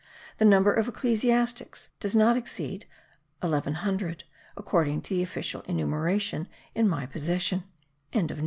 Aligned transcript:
The 0.39 0.45
number 0.45 0.73
of 0.73 0.87
ecclesiastics 0.87 1.89
does 1.99 2.15
not 2.15 2.35
exceed 2.35 2.87
1100, 3.41 4.23
according 4.57 5.03
to 5.03 5.13
the 5.15 5.21
official 5.21 5.61
enumeration 5.67 6.47
in 6.73 6.89
my 6.89 7.05
possession.) 7.05 7.65